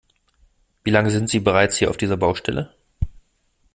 Wie 0.83 0.89
lange 0.89 1.11
sind 1.11 1.29
sie 1.29 1.39
bereits 1.39 1.77
hier 1.77 1.91
auf 1.91 1.95
dieser 1.95 2.17
Baustelle? 2.17 2.73